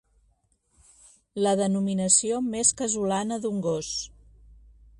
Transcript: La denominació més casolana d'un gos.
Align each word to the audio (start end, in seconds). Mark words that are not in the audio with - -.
La 1.47 1.51
denominació 1.59 2.39
més 2.55 2.71
casolana 2.81 3.39
d'un 3.45 3.61
gos. 3.67 3.93